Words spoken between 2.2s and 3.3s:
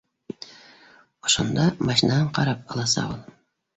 ҡарап аласаҡ ул